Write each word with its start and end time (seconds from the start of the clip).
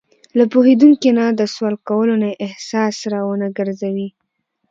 له 0.37 0.43
پوهېدونکي 0.53 1.09
نه 1.17 1.25
د 1.39 1.41
سوال 1.53 1.75
کولو 1.89 2.13
نه 2.21 2.27
یې 2.31 2.39
احساس 2.45 2.95
را 3.11 3.21
ونهګرځوي. 3.25 4.09